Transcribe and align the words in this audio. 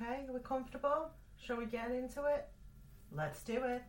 okay? 0.00 0.24
Are 0.28 0.32
we 0.32 0.40
comfortable? 0.40 1.10
Shall 1.36 1.56
we 1.56 1.66
get 1.66 1.90
into 1.90 2.24
it? 2.24 2.48
Let's 3.12 3.42
do 3.42 3.64
it. 3.64 3.82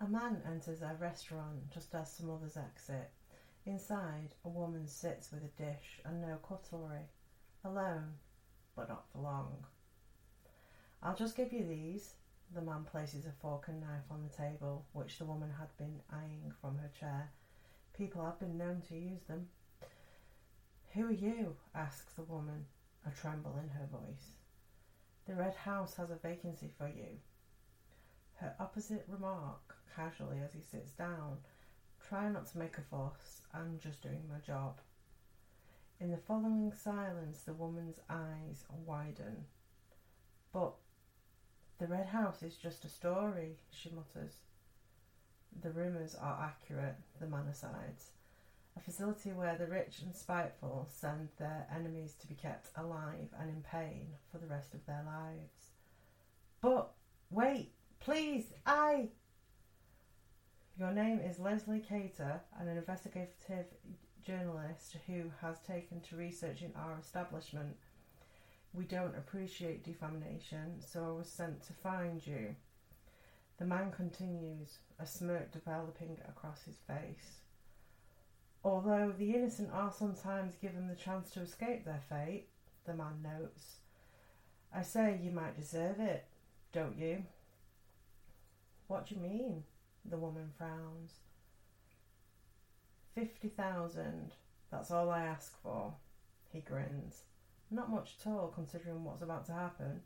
A 0.00 0.10
man 0.10 0.40
enters 0.46 0.82
a 0.82 0.96
restaurant 0.98 1.70
just 1.72 1.94
as 1.94 2.10
some 2.10 2.30
others 2.30 2.56
exit. 2.56 3.10
Inside, 3.68 4.30
a 4.46 4.48
woman 4.48 4.86
sits 4.86 5.30
with 5.30 5.44
a 5.44 5.62
dish 5.62 6.00
and 6.02 6.22
no 6.22 6.36
cutlery, 6.36 7.10
alone, 7.62 8.14
but 8.74 8.88
not 8.88 9.04
for 9.12 9.18
long. 9.18 9.66
I'll 11.02 11.14
just 11.14 11.36
give 11.36 11.52
you 11.52 11.66
these. 11.66 12.14
The 12.54 12.62
man 12.62 12.84
places 12.84 13.26
a 13.26 13.32
fork 13.42 13.68
and 13.68 13.82
knife 13.82 14.10
on 14.10 14.22
the 14.22 14.34
table, 14.34 14.86
which 14.94 15.18
the 15.18 15.26
woman 15.26 15.50
had 15.50 15.76
been 15.76 16.00
eyeing 16.10 16.50
from 16.62 16.78
her 16.78 16.90
chair. 16.98 17.30
People 17.92 18.24
have 18.24 18.40
been 18.40 18.56
known 18.56 18.80
to 18.88 18.96
use 18.96 19.24
them. 19.24 19.50
Who 20.94 21.04
are 21.04 21.12
you? 21.12 21.54
asks 21.74 22.14
the 22.14 22.22
woman, 22.22 22.64
a 23.06 23.10
tremble 23.10 23.58
in 23.58 23.68
her 23.68 23.86
voice. 23.92 24.36
The 25.26 25.34
Red 25.34 25.54
House 25.54 25.94
has 25.96 26.10
a 26.10 26.16
vacancy 26.16 26.70
for 26.78 26.88
you. 26.88 27.18
Her 28.36 28.54
opposite 28.58 29.04
remark, 29.08 29.76
casually 29.94 30.38
as 30.42 30.54
he 30.54 30.62
sits 30.62 30.92
down, 30.92 31.36
try 32.08 32.28
not 32.28 32.46
to 32.46 32.58
make 32.58 32.78
a 32.78 32.82
fuss, 32.82 33.42
I'm 33.52 33.78
just 33.82 34.02
doing 34.02 34.22
my 34.30 34.38
job. 34.46 34.78
In 36.00 36.10
the 36.10 36.16
following 36.16 36.72
silence, 36.72 37.40
the 37.40 37.52
woman's 37.52 37.98
eyes 38.08 38.64
widen. 38.86 39.44
But 40.52 40.74
the 41.78 41.86
Red 41.86 42.06
House 42.06 42.42
is 42.42 42.56
just 42.56 42.84
a 42.84 42.88
story, 42.88 43.56
she 43.70 43.90
mutters. 43.90 44.36
The 45.60 45.70
rumours 45.70 46.14
are 46.14 46.50
accurate, 46.50 46.96
the 47.20 47.26
man 47.26 47.46
asides. 47.50 48.12
A 48.76 48.80
facility 48.80 49.32
where 49.32 49.56
the 49.56 49.66
rich 49.66 50.00
and 50.02 50.14
spiteful 50.14 50.88
send 50.90 51.28
their 51.38 51.66
enemies 51.74 52.14
to 52.20 52.28
be 52.28 52.34
kept 52.34 52.70
alive 52.76 53.28
and 53.40 53.50
in 53.50 53.62
pain 53.62 54.06
for 54.30 54.38
the 54.38 54.46
rest 54.46 54.72
of 54.72 54.86
their 54.86 55.02
lives. 55.04 55.72
But 56.60 56.92
wait, 57.30 57.72
please, 58.00 58.52
I. 58.64 59.08
Your 60.78 60.92
name 60.92 61.18
is 61.18 61.40
Leslie 61.40 61.80
Cater, 61.80 62.40
an 62.60 62.68
investigative 62.68 63.66
journalist 64.24 64.96
who 65.08 65.24
has 65.42 65.58
taken 65.66 66.00
to 66.02 66.14
researching 66.14 66.70
our 66.76 66.96
establishment. 67.00 67.74
We 68.72 68.84
don't 68.84 69.16
appreciate 69.16 69.82
defamation, 69.82 70.76
so 70.78 71.04
I 71.04 71.18
was 71.18 71.28
sent 71.28 71.66
to 71.66 71.72
find 71.72 72.24
you. 72.24 72.54
The 73.58 73.64
man 73.64 73.90
continues, 73.90 74.78
a 75.00 75.06
smirk 75.06 75.50
developing 75.50 76.16
across 76.28 76.62
his 76.62 76.76
face. 76.86 77.40
Although 78.62 79.12
the 79.18 79.34
innocent 79.34 79.70
are 79.72 79.90
sometimes 79.90 80.54
given 80.62 80.86
the 80.86 80.94
chance 80.94 81.30
to 81.30 81.40
escape 81.40 81.84
their 81.86 82.04
fate, 82.08 82.50
the 82.86 82.94
man 82.94 83.20
notes, 83.20 83.78
I 84.72 84.82
say 84.82 85.18
you 85.20 85.32
might 85.32 85.58
deserve 85.58 85.98
it, 85.98 86.24
don't 86.72 86.96
you? 86.96 87.24
What 88.86 89.08
do 89.08 89.16
you 89.16 89.20
mean? 89.20 89.64
The 90.08 90.16
woman 90.16 90.50
frowns. 90.56 91.12
Fifty 93.14 93.48
thousand. 93.48 94.32
That's 94.70 94.90
all 94.90 95.10
I 95.10 95.22
ask 95.24 95.60
for. 95.62 95.92
He 96.50 96.60
grins. 96.60 97.24
Not 97.70 97.90
much 97.90 98.16
at 98.18 98.30
all, 98.30 98.48
considering 98.48 99.04
what's 99.04 99.20
about 99.20 99.44
to 99.46 99.52
happen. 99.52 100.00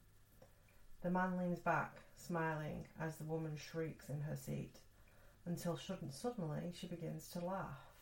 The 1.02 1.10
man 1.10 1.36
leans 1.38 1.60
back, 1.60 1.98
smiling, 2.16 2.86
as 3.00 3.16
the 3.16 3.24
woman 3.24 3.56
shrieks 3.56 4.08
in 4.08 4.20
her 4.22 4.36
seat, 4.36 4.78
until 5.46 5.78
suddenly 6.10 6.72
she 6.72 6.86
begins 6.88 7.28
to 7.28 7.44
laugh. 7.44 7.94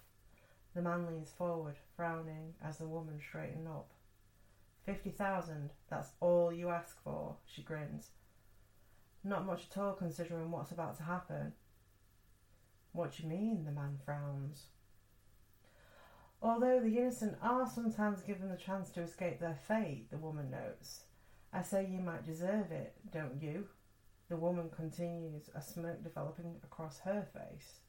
The 0.75 0.83
man 0.83 1.07
leans 1.07 1.31
forward, 1.31 1.77
frowning, 1.97 2.55
as 2.65 2.79
the 2.79 2.89
woman 2.89 3.21
straightens 3.21 3.67
up. 3.67 3.91
Fifty 4.87 5.11
thousand, 5.11 5.71
that's 5.91 6.13
all 6.21 6.51
you 6.51 6.71
ask 6.71 7.03
for, 7.03 7.37
she 7.47 7.63
grins. 7.63 8.09
Not 9.23 9.45
much 9.45 9.67
at 9.71 9.79
all, 9.79 9.93
considering 9.93 10.51
what's 10.51 10.71
about 10.71 10.97
to 10.97 11.03
happen. 11.03 11.53
What 12.93 13.17
do 13.17 13.23
you 13.23 13.29
mean? 13.29 13.65
The 13.65 13.73
man 13.73 13.99
frowns. 14.05 14.67
Although 16.43 16.81
the 16.81 16.97
innocent 16.99 17.37
are 17.43 17.69
sometimes 17.69 18.23
given 18.23 18.49
the 18.49 18.57
chance 18.57 18.91
to 18.91 19.03
escape 19.03 19.41
their 19.41 19.59
fate, 19.69 20.11
the 20.11 20.17
woman 20.17 20.51
notes, 20.51 21.05
I 21.53 21.63
say 21.63 21.87
you 21.91 22.01
might 22.01 22.25
deserve 22.25 22.73
it, 22.73 22.95
don't 23.13 23.43
you? 23.43 23.67
The 24.29 24.37
woman 24.37 24.71
continues, 24.71 25.51
a 25.55 25.61
smirk 25.61 26.03
developing 26.03 26.57
across 26.63 27.01
her 27.01 27.27
face. 27.33 27.81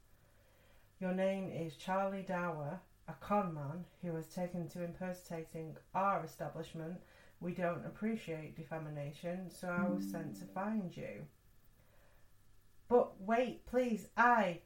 Your 1.00 1.12
name 1.12 1.50
is 1.50 1.76
Charlie 1.76 2.24
Dower, 2.26 2.80
a 3.08 3.12
con 3.14 3.54
man 3.54 3.84
who 4.02 4.14
has 4.16 4.26
taken 4.26 4.68
to 4.68 4.84
impersonating 4.84 5.76
our 5.94 6.24
establishment. 6.24 7.00
We 7.40 7.52
don't 7.52 7.86
appreciate 7.86 8.56
defamation, 8.56 9.50
so 9.50 9.68
I 9.68 9.88
was 9.88 10.04
sent 10.10 10.36
to 10.40 10.44
find 10.46 10.96
you. 10.96 11.26
But 12.88 13.20
wait, 13.20 13.64
please, 13.66 14.08
I. 14.16 14.60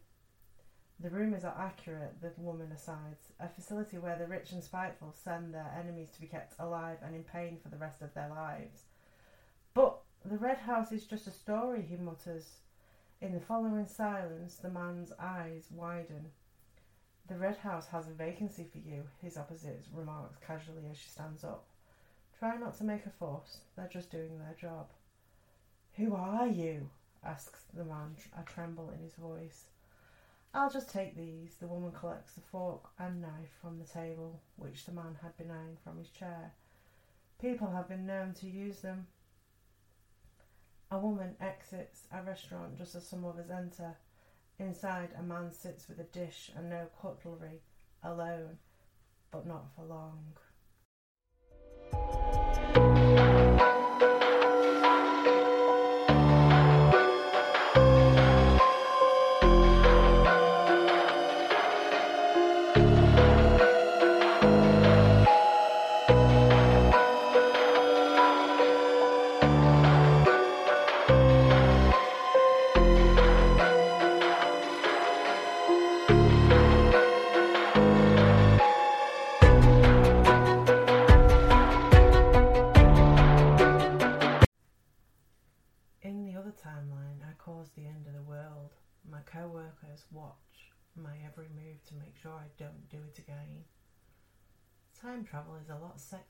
The 0.99 1.11
rumours 1.11 1.45
are 1.45 1.57
accurate, 1.59 2.21
the 2.23 2.33
woman 2.39 2.73
asides. 2.73 3.33
A 3.39 3.49
facility 3.49 3.99
where 3.99 4.17
the 4.17 4.27
rich 4.27 4.53
and 4.53 4.65
spiteful 4.65 5.13
send 5.13 5.53
their 5.53 5.71
enemies 5.79 6.11
to 6.11 6.21
be 6.21 6.27
kept 6.27 6.55
alive 6.59 6.99
and 7.03 7.15
in 7.15 7.23
pain 7.23 7.59
for 7.63 7.69
the 7.69 7.77
rest 7.77 8.01
of 8.01 8.15
their 8.15 8.31
lives. 8.31 8.85
But 9.75 9.99
the 10.25 10.39
Red 10.39 10.59
House 10.59 10.93
is 10.93 11.05
just 11.05 11.27
a 11.27 11.31
story, 11.31 11.83
he 11.83 11.97
mutters. 11.97 12.61
In 13.21 13.33
the 13.33 13.41
following 13.41 13.87
silence, 13.87 14.57
the 14.57 14.71
man's 14.71 15.13
eyes 15.19 15.69
widen. 15.71 16.31
The 17.29 17.37
Red 17.37 17.59
House 17.59 17.87
has 17.89 18.09
a 18.09 18.13
vacancy 18.13 18.67
for 18.71 18.79
you, 18.79 19.05
his 19.21 19.37
opposite 19.37 19.85
remarks 19.93 20.39
casually 20.47 20.85
as 20.91 20.97
she 20.97 21.11
stands 21.11 21.45
up. 21.45 21.65
Try 22.39 22.57
not 22.57 22.77
to 22.79 22.85
make 22.85 23.05
a 23.05 23.11
fuss, 23.11 23.59
they're 23.77 23.89
just 23.89 24.11
doing 24.11 24.39
their 24.39 24.57
job. 24.59 24.89
Who 25.97 26.15
are 26.15 26.47
you? 26.47 26.89
asks 27.25 27.65
the 27.75 27.85
man, 27.85 28.17
a 28.39 28.43
tremble 28.45 28.91
in 28.91 29.01
his 29.01 29.15
voice. 29.15 29.65
I'll 30.57 30.71
just 30.71 30.89
take 30.89 31.15
these. 31.15 31.57
The 31.61 31.67
woman 31.67 31.93
collects 31.93 32.33
the 32.33 32.41
fork 32.41 32.89
and 32.99 33.21
knife 33.21 33.53
from 33.61 33.79
the 33.79 33.85
table, 33.85 34.41
which 34.57 34.87
the 34.87 34.93
man 34.93 35.19
had 35.21 35.37
been 35.37 35.51
eyeing 35.51 35.77
from 35.85 35.99
his 35.99 36.09
chair. 36.09 36.55
People 37.39 37.71
have 37.71 37.91
been 37.91 38.07
known 38.07 38.33
to 38.41 38.47
use 38.47 38.81
them. 38.81 39.07
A 40.91 40.99
woman 40.99 41.37
exits 41.43 42.05
a 42.11 42.23
restaurant 42.23 42.79
just 42.79 42.95
as 42.95 43.07
some 43.07 43.27
others 43.27 43.51
enter. 43.51 43.97
Inside, 44.59 45.11
a 45.19 45.23
man 45.23 45.53
sits 45.53 45.91
with 45.91 46.01
a 46.01 46.05
dish 46.05 46.51
and 46.57 46.71
no 46.71 46.87
cutlery, 47.03 47.61
alone, 48.03 48.57
but 49.31 49.47
not 49.47 49.67
for 49.77 49.85
long. 49.85 50.39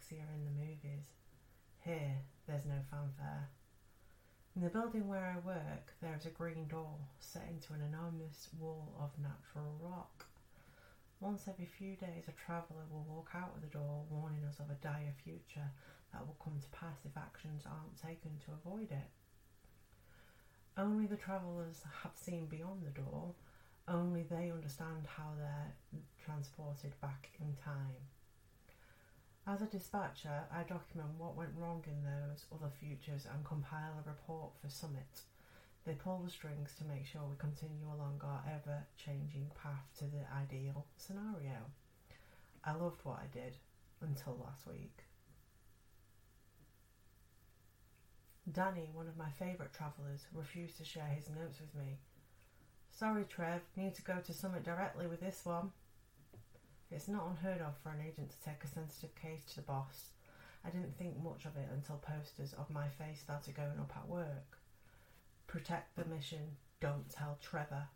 Sexier 0.06 0.26
in 0.35 0.44
the 0.44 0.67
movies. 0.67 1.06
Here, 1.81 2.17
there's 2.47 2.64
no 2.64 2.79
fanfare. 2.91 3.49
In 4.55 4.62
the 4.62 4.70
building 4.70 5.08
where 5.08 5.25
I 5.25 5.47
work, 5.47 5.93
there 6.00 6.14
is 6.19 6.26
a 6.26 6.31
green 6.31 6.67
door 6.69 6.97
set 7.20 7.47
into 7.50 7.75
an 7.75 7.82
enormous 7.82 8.49
wall 8.58 8.94
of 8.99 9.11
natural 9.20 9.76
rock. 9.81 10.26
Once 11.20 11.49
every 11.49 11.67
few 11.67 11.97
days, 11.97 12.25
a 12.29 12.44
traveller 12.47 12.85
will 12.91 13.05
walk 13.08 13.31
out 13.35 13.53
of 13.55 13.62
the 13.62 13.69
door 13.69 14.05
warning 14.11 14.44
us 14.44 14.61
of 14.61 14.70
a 14.70 14.79
dire 14.82 15.14
future 15.25 15.70
that 16.12 16.26
will 16.26 16.37
come 16.43 16.59
to 16.61 16.69
pass 16.76 16.99
if 17.05 17.17
actions 17.17 17.64
aren't 17.67 18.00
taken 18.00 18.31
to 18.44 18.52
avoid 18.52 18.91
it. 18.91 19.11
Only 20.79 21.06
the 21.06 21.17
travellers 21.17 21.82
have 22.02 22.12
seen 22.17 22.47
beyond 22.47 22.85
the 22.85 23.00
door, 23.00 23.35
only 23.88 24.25
they 24.25 24.50
understand 24.50 25.06
how 25.06 25.32
they're 25.38 26.00
transported 26.25 26.93
back 27.00 27.31
in 27.41 27.55
time. 27.64 28.05
As 29.48 29.62
a 29.62 29.66
dispatcher, 29.66 30.43
I 30.52 30.64
document 30.64 31.10
what 31.19 31.37
went 31.37 31.54
wrong 31.56 31.84
in 31.87 32.02
those 32.02 32.46
other 32.52 32.72
futures 32.81 33.26
and 33.32 33.44
compile 33.44 33.93
a 34.04 34.08
report 34.08 34.50
for 34.60 34.69
Summit. 34.69 35.22
They 35.84 35.93
pull 35.93 36.19
the 36.25 36.31
strings 36.31 36.75
to 36.78 36.84
make 36.84 37.06
sure 37.06 37.22
we 37.22 37.37
continue 37.38 37.87
along 37.87 38.20
our 38.25 38.43
ever 38.44 38.87
changing 38.96 39.52
path 39.62 39.87
to 39.98 40.04
the 40.06 40.26
ideal 40.34 40.84
scenario. 40.96 41.70
I 42.64 42.72
loved 42.72 43.04
what 43.04 43.20
I 43.20 43.26
did 43.32 43.54
until 44.00 44.37
last 44.44 44.66
week. 44.66 45.04
Danny, 48.50 48.90
one 48.92 49.06
of 49.06 49.16
my 49.16 49.31
favourite 49.38 49.72
travellers, 49.72 50.26
refused 50.34 50.76
to 50.78 50.84
share 50.84 51.14
his 51.14 51.28
notes 51.28 51.60
with 51.60 51.75
me. 51.81 51.99
Sorry, 52.90 53.25
Trev, 53.28 53.60
need 53.76 53.94
to 53.94 54.02
go 54.02 54.19
to 54.25 54.32
Summit 54.32 54.64
directly 54.64 55.06
with 55.06 55.20
this 55.20 55.42
one. 55.44 55.70
It's 56.91 57.09
not 57.09 57.27
unheard 57.29 57.61
of 57.61 57.77
for 57.83 57.91
an 57.91 58.05
agent 58.06 58.31
to 58.31 58.44
take 58.44 58.62
a 58.62 58.69
sensitive 58.69 59.15
case 59.17 59.43
to 59.49 59.56
the 59.56 59.62
boss. 59.62 60.11
I 60.65 60.71
didn't 60.71 60.97
think 60.97 61.23
much 61.23 61.44
of 61.44 61.56
it 61.56 61.69
until 61.73 61.97
posters 61.97 62.53
of 62.53 62.71
my 62.71 62.88
face 62.88 63.21
started 63.21 63.56
going 63.56 63.79
up 63.79 63.93
at 63.97 64.09
work. 64.09 64.59
Protect 65.47 65.97
the 65.97 66.05
mission, 66.05 66.56
don't 66.81 67.09
tell 67.11 67.38
Trevor. 67.43 67.88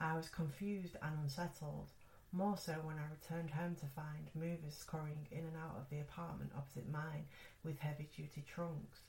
I 0.00 0.16
was 0.16 0.28
confused 0.28 0.96
and 1.02 1.18
unsettled, 1.22 1.90
more 2.32 2.56
so 2.56 2.72
when 2.82 2.96
I 2.98 3.10
returned 3.10 3.50
home 3.50 3.76
to 3.76 3.86
find 3.86 4.28
movers 4.34 4.74
scurrying 4.74 5.26
in 5.30 5.44
and 5.44 5.56
out 5.56 5.76
of 5.78 5.88
the 5.90 6.00
apartment 6.00 6.52
opposite 6.56 6.90
mine 6.90 7.26
with 7.62 7.78
heavy 7.78 8.08
duty 8.16 8.44
trunks. 8.46 9.00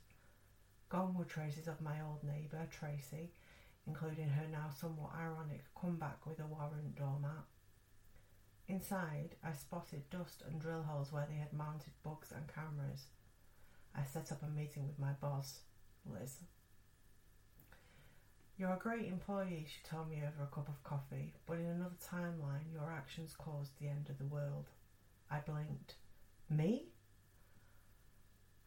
Gone 0.89 1.15
were 1.17 1.25
traces 1.25 1.67
of 1.67 1.81
my 1.81 2.01
old 2.01 2.23
neighbour, 2.23 2.67
Tracy, 2.69 3.31
including 3.87 4.29
her 4.29 4.47
now 4.51 4.69
somewhat 4.69 5.15
ironic 5.17 5.63
comeback 5.79 6.25
with 6.25 6.39
a 6.39 6.45
warrant 6.45 6.95
doormat. 6.95 7.45
Inside, 8.67 9.35
I 9.43 9.53
spotted 9.53 10.09
dust 10.09 10.43
and 10.47 10.59
drill 10.59 10.83
holes 10.83 11.11
where 11.11 11.27
they 11.29 11.37
had 11.37 11.53
mounted 11.53 11.93
bugs 12.03 12.31
and 12.35 12.47
cameras. 12.47 13.05
I 13.95 14.03
set 14.03 14.31
up 14.31 14.41
a 14.41 14.47
meeting 14.47 14.87
with 14.87 14.97
my 14.97 15.11
boss, 15.21 15.59
Liz. 16.05 16.39
You're 18.57 18.73
a 18.73 18.79
great 18.79 19.05
employee, 19.05 19.67
she 19.67 19.87
told 19.87 20.09
me 20.09 20.23
over 20.25 20.43
a 20.43 20.55
cup 20.55 20.67
of 20.67 20.83
coffee, 20.83 21.33
but 21.45 21.59
in 21.59 21.65
another 21.65 21.95
timeline, 22.03 22.71
your 22.73 22.91
actions 22.91 23.35
caused 23.37 23.77
the 23.79 23.87
end 23.87 24.09
of 24.09 24.17
the 24.17 24.25
world. 24.25 24.69
I 25.29 25.39
blinked. 25.39 25.95
Me? 26.49 26.85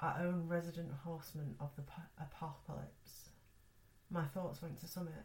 Our 0.00 0.20
own 0.20 0.46
resident 0.46 0.92
horseman 1.04 1.56
of 1.58 1.70
the 1.74 1.82
apocalypse. 2.22 3.30
My 4.10 4.26
thoughts 4.26 4.62
went 4.62 4.78
to 4.80 4.86
Summit, 4.86 5.24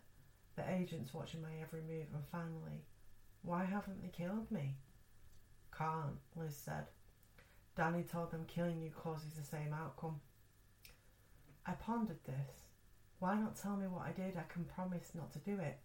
the 0.55 0.67
agents 0.67 1.13
watching 1.13 1.41
my 1.41 1.55
every 1.61 1.81
move, 1.81 2.07
and 2.13 2.23
finally, 2.31 2.85
why 3.43 3.65
haven't 3.65 4.01
they 4.01 4.09
killed 4.09 4.49
me? 4.51 4.75
Can't, 5.77 6.19
Liz 6.35 6.55
said. 6.55 6.85
Danny 7.75 8.03
told 8.03 8.31
them 8.31 8.45
killing 8.47 8.81
you 8.81 8.91
causes 8.91 9.33
the 9.33 9.43
same 9.43 9.73
outcome. 9.73 10.19
I 11.65 11.73
pondered 11.73 12.23
this. 12.25 12.67
Why 13.19 13.35
not 13.35 13.55
tell 13.55 13.75
me 13.77 13.87
what 13.87 14.05
I 14.05 14.11
did? 14.11 14.37
I 14.37 14.51
can 14.51 14.65
promise 14.65 15.11
not 15.13 15.31
to 15.33 15.39
do 15.39 15.59
it. 15.59 15.79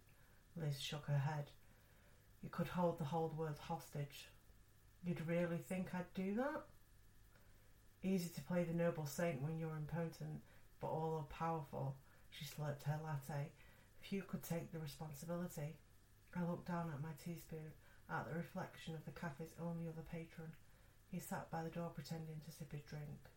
Liz 0.55 0.79
shook 0.79 1.05
her 1.05 1.17
head. 1.17 1.51
You 2.43 2.49
could 2.49 2.67
hold 2.67 2.99
the 2.99 3.05
whole 3.05 3.33
world 3.37 3.59
hostage. 3.59 4.29
You'd 5.03 5.27
really 5.27 5.57
think 5.57 5.87
I'd 5.93 6.13
do 6.13 6.35
that? 6.35 6.63
Easy 8.03 8.29
to 8.29 8.41
play 8.41 8.63
the 8.63 8.73
noble 8.73 9.05
saint 9.05 9.41
when 9.41 9.57
you're 9.57 9.75
impotent, 9.75 10.41
but 10.79 10.87
all 10.87 11.27
powerful. 11.29 11.95
She 12.29 12.45
slurped 12.45 12.83
her 12.83 12.99
latte. 13.03 13.51
Few 14.01 14.21
could 14.21 14.43
take 14.43 14.71
the 14.71 14.79
responsibility. 14.79 15.75
I 16.35 16.43
looked 16.43 16.67
down 16.67 16.91
at 16.93 17.01
my 17.01 17.13
teaspoon, 17.23 17.73
at 18.09 18.27
the 18.27 18.37
reflection 18.37 18.93
of 18.95 19.05
the 19.05 19.19
cafe's 19.19 19.53
only 19.61 19.87
other 19.87 20.05
patron. 20.11 20.51
He 21.11 21.19
sat 21.19 21.49
by 21.51 21.63
the 21.63 21.69
door 21.69 21.91
pretending 21.93 22.41
to 22.45 22.51
sip 22.51 22.71
his 22.71 22.83
drink. 22.83 23.29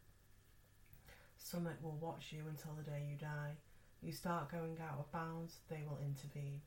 Summit 1.39 1.83
will 1.83 1.97
watch 2.01 2.33
you 2.33 2.45
until 2.49 2.73
the 2.75 2.89
day 2.89 3.03
you 3.11 3.17
die. 3.17 3.57
You 4.03 4.13
start 4.13 4.51
going 4.51 4.79
out 4.81 4.99
of 4.99 5.13
bounds, 5.13 5.59
they 5.69 5.83
will 5.89 5.99
intervene. 6.05 6.61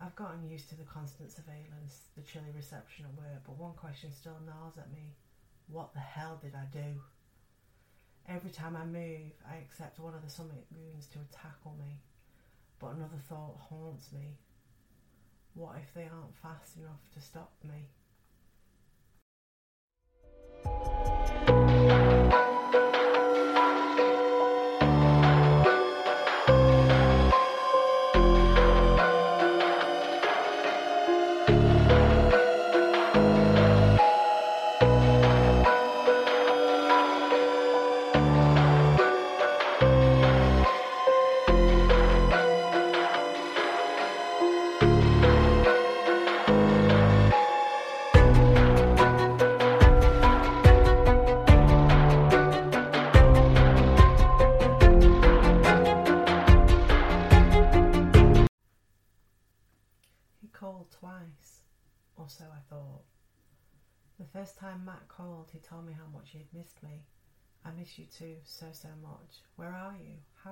I've 0.00 0.16
gotten 0.16 0.48
used 0.48 0.68
to 0.70 0.76
the 0.76 0.84
constant 0.84 1.32
surveillance, 1.32 2.08
the 2.16 2.22
chilly 2.22 2.52
reception 2.54 3.06
at 3.06 3.16
work, 3.16 3.42
but 3.46 3.56
one 3.56 3.74
question 3.74 4.12
still 4.12 4.38
gnaws 4.44 4.76
at 4.78 4.92
me. 4.92 5.14
What 5.68 5.94
the 5.94 6.00
hell 6.00 6.38
did 6.42 6.54
I 6.54 6.66
do? 6.72 7.00
Every 8.28 8.50
time 8.50 8.76
I 8.76 8.84
move, 8.84 9.32
I 9.48 9.56
accept 9.56 9.98
one 9.98 10.14
of 10.14 10.22
the 10.22 10.30
summit 10.30 10.66
goons 10.72 11.06
to 11.12 11.18
tackle 11.32 11.76
me, 11.78 12.00
but 12.78 12.88
another 12.88 13.18
thought 13.28 13.56
haunts 13.70 14.12
me. 14.12 14.36
What 15.56 15.76
if 15.82 15.94
they 15.94 16.02
aren't 16.02 16.36
fast 16.42 16.76
enough 16.76 17.00
to 17.14 17.20
stop 17.20 17.50
me? 17.64 17.88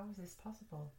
How 0.05 0.11
is 0.11 0.17
this 0.21 0.37
possible? 0.37 0.93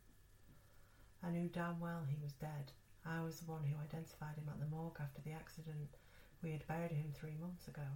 I 1.22 1.30
knew 1.30 1.46
damn 1.46 1.78
well 1.78 2.02
he 2.10 2.18
was 2.18 2.32
dead. 2.42 2.74
I 3.06 3.22
was 3.22 3.38
the 3.38 3.46
one 3.46 3.62
who 3.62 3.78
identified 3.78 4.34
him 4.34 4.50
at 4.50 4.58
the 4.58 4.66
morgue 4.66 4.98
after 4.98 5.22
the 5.22 5.30
accident. 5.30 5.94
We 6.42 6.50
had 6.50 6.66
buried 6.66 6.90
him 6.90 7.14
three 7.14 7.38
months 7.38 7.68
ago. 7.68 7.86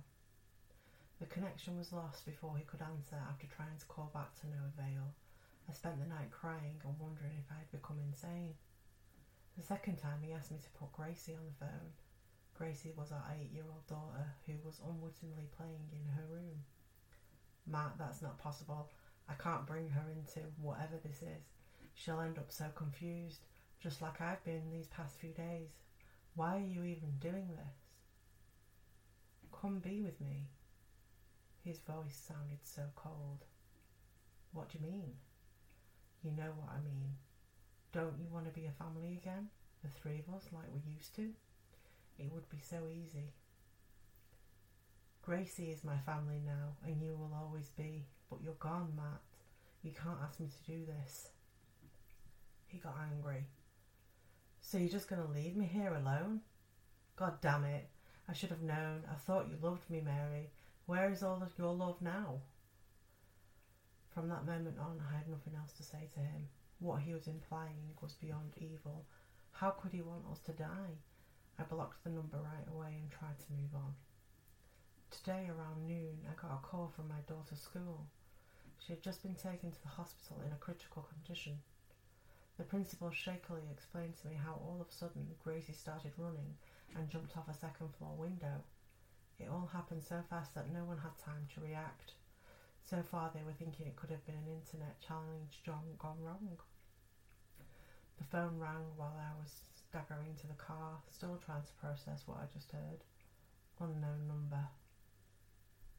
The 1.19 1.27
connection 1.27 1.77
was 1.77 1.93
lost 1.93 2.25
before 2.25 2.55
he 2.57 2.63
could 2.63 2.81
answer 2.81 3.19
after 3.27 3.49
trying 3.51 3.75
to 3.83 3.91
call 3.91 4.15
back 4.15 4.39
to 4.39 4.55
no 4.55 4.63
avail. 4.71 5.11
I 5.69 5.73
spent 5.73 5.99
the 5.99 6.07
night 6.07 6.31
crying 6.31 6.79
and 6.87 6.95
wondering 7.01 7.43
if 7.43 7.51
I 7.51 7.59
had 7.59 7.73
become 7.75 7.99
insane. 8.07 8.55
The 9.59 9.67
second 9.67 9.97
time 9.99 10.23
he 10.23 10.33
asked 10.33 10.53
me 10.53 10.63
to 10.63 10.79
put 10.79 10.95
Gracie 10.95 11.35
on 11.35 11.43
the 11.43 11.59
phone. 11.67 11.91
Gracie 12.55 12.95
was 12.95 13.11
our 13.11 13.27
eight 13.35 13.51
year 13.51 13.67
old 13.67 13.83
daughter 13.91 14.31
who 14.47 14.55
was 14.63 14.79
unwittingly 14.79 15.51
playing 15.59 15.91
in 15.91 16.07
her 16.15 16.27
room. 16.31 16.63
Matt, 17.67 17.99
that's 17.99 18.23
not 18.23 18.39
possible. 18.39 18.87
I 19.31 19.41
can't 19.41 19.67
bring 19.67 19.89
her 19.91 20.05
into 20.11 20.41
whatever 20.61 20.97
this 21.03 21.23
is. 21.23 21.45
She'll 21.95 22.21
end 22.21 22.39
up 22.39 22.51
so 22.51 22.67
confused, 22.75 23.41
just 23.81 24.03
like 24.03 24.21
I've 24.21 24.45
been 24.45 24.71
these 24.71 24.89
past 24.89 25.19
few 25.21 25.31
days. 25.31 25.71
Why 26.35 26.57
are 26.57 26.67
you 26.67 26.83
even 26.83 27.13
doing 27.21 27.49
this? 27.57 27.77
Come 29.61 29.79
be 29.79 30.01
with 30.01 30.21
me. 30.21 30.49
His 31.65 31.79
voice 31.79 32.17
sounded 32.27 32.59
so 32.63 32.83
cold. 32.97 33.45
What 34.53 34.71
do 34.71 34.79
you 34.79 34.91
mean? 34.91 35.13
You 36.25 36.33
know 36.33 36.53
what 36.57 36.71
I 36.73 36.81
mean. 36.83 37.15
Don't 37.93 38.19
you 38.19 38.29
want 38.33 38.47
to 38.47 38.53
be 38.53 38.67
a 38.67 38.83
family 38.83 39.19
again? 39.21 39.49
The 39.83 39.91
three 39.91 40.19
of 40.27 40.35
us 40.35 40.49
like 40.53 40.67
we 40.73 40.93
used 40.93 41.15
to? 41.17 41.29
It 42.19 42.33
would 42.33 42.49
be 42.51 42.61
so 42.63 42.89
easy. 42.91 43.33
Gracie 45.31 45.71
is 45.71 45.85
my 45.85 45.97
family 45.99 46.43
now, 46.45 46.75
and 46.85 47.01
you 47.01 47.13
will 47.13 47.31
always 47.41 47.69
be, 47.79 48.05
but 48.29 48.41
you're 48.43 48.53
gone, 48.55 48.93
Matt. 48.97 49.21
You 49.85 49.93
can't 49.93 50.19
ask 50.25 50.41
me 50.41 50.49
to 50.49 50.73
do 50.73 50.85
this. 50.85 51.29
He 52.67 52.79
got 52.79 52.97
angry. 53.13 53.45
So 54.61 54.77
you're 54.77 54.89
just 54.89 55.09
going 55.09 55.23
to 55.23 55.33
leave 55.33 55.55
me 55.55 55.67
here 55.73 55.95
alone? 55.95 56.41
God 57.15 57.41
damn 57.41 57.63
it. 57.63 57.89
I 58.29 58.33
should 58.33 58.51
have 58.51 58.63
known. 58.63 59.05
I 59.09 59.15
thought 59.15 59.47
you 59.49 59.57
loved 59.63 59.89
me, 59.89 60.01
Mary. 60.01 60.51
Where 60.87 61.13
is 61.13 61.23
all 61.23 61.41
of 61.41 61.57
your 61.57 61.75
love 61.75 62.03
now? 62.03 62.41
From 64.13 64.29
that 64.31 64.47
moment 64.47 64.81
on, 64.81 65.01
I 65.09 65.17
had 65.17 65.29
nothing 65.29 65.55
else 65.57 65.71
to 65.75 65.85
say 65.85 66.09
to 66.13 66.19
him. 66.19 66.49
What 66.81 67.03
he 67.03 67.15
was 67.15 67.29
implying 67.29 67.95
was 68.03 68.15
beyond 68.15 68.55
evil. 68.57 69.05
How 69.53 69.71
could 69.71 69.93
he 69.93 70.03
want 70.03 70.25
us 70.33 70.41
to 70.47 70.53
die? 70.53 70.99
I 71.57 71.63
blocked 71.63 72.03
the 72.03 72.11
number 72.11 72.39
right 72.39 72.67
away 72.75 72.97
and 73.01 73.09
tried 73.13 73.39
to 73.39 73.53
move 73.53 73.77
on. 73.77 73.95
Today, 75.11 75.51
around 75.51 75.87
noon, 75.89 76.23
I 76.31 76.41
got 76.41 76.55
a 76.55 76.67
call 76.67 76.93
from 76.95 77.09
my 77.09 77.21
daughter's 77.27 77.61
school. 77.61 78.07
She 78.79 78.93
had 78.93 79.03
just 79.03 79.23
been 79.23 79.35
taken 79.35 79.73
to 79.73 79.83
the 79.83 79.89
hospital 79.89 80.41
in 80.47 80.53
a 80.53 80.57
critical 80.63 81.03
condition. 81.03 81.59
The 82.57 82.65
principal 82.65 83.11
shakily 83.11 83.67
explained 83.73 84.15
to 84.23 84.29
me 84.29 84.37
how 84.37 84.55
all 84.55 84.79
of 84.81 84.89
a 84.89 84.93
sudden 84.93 85.35
Gracie 85.43 85.73
started 85.73 86.13
running 86.17 86.55
and 86.95 87.11
jumped 87.11 87.37
off 87.37 87.49
a 87.49 87.55
second 87.55 87.91
floor 87.99 88.15
window. 88.17 88.63
It 89.39 89.49
all 89.51 89.69
happened 89.73 90.05
so 90.05 90.23
fast 90.31 90.55
that 90.55 90.73
no 90.73 90.85
one 90.85 90.99
had 90.99 91.19
time 91.19 91.49
to 91.55 91.61
react. 91.61 92.15
So 92.85 93.03
far, 93.03 93.31
they 93.35 93.43
were 93.43 93.59
thinking 93.59 93.87
it 93.87 93.97
could 93.97 94.11
have 94.11 94.25
been 94.27 94.39
an 94.39 94.63
internet 94.63 95.01
challenge 95.03 95.61
gone 95.67 96.23
wrong. 96.23 96.57
The 98.19 98.25
phone 98.25 98.59
rang 98.59 98.95
while 98.97 99.19
I 99.19 99.35
was 99.43 99.53
staggering 99.75 100.37
to 100.41 100.47
the 100.47 100.55
car, 100.55 101.03
still 101.11 101.39
trying 101.45 101.67
to 101.67 101.81
process 101.81 102.23
what 102.27 102.39
I 102.39 102.47
just 102.55 102.71
heard. 102.71 103.03
Unknown 103.81 104.29
number. 104.29 104.69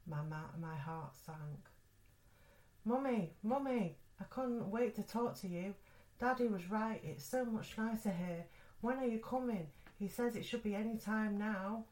My, 0.06 0.22
ma- 0.28 0.56
my 0.60 0.76
heart 0.76 1.12
sank. 1.24 1.68
Mummy, 2.84 3.32
Mummy, 3.42 3.96
I 4.20 4.24
couldn't 4.24 4.70
wait 4.70 4.96
to 4.96 5.02
talk 5.02 5.38
to 5.40 5.48
you. 5.48 5.74
Daddy 6.18 6.48
was 6.48 6.70
right, 6.70 7.00
it's 7.04 7.24
so 7.24 7.44
much 7.44 7.76
nicer 7.78 8.10
here. 8.10 8.44
When 8.80 8.98
are 8.98 9.06
you 9.06 9.18
coming? 9.18 9.68
He 9.98 10.08
says 10.08 10.34
it 10.34 10.44
should 10.44 10.62
be 10.62 10.74
any 10.74 10.96
time 10.96 11.38
now. 11.38 11.84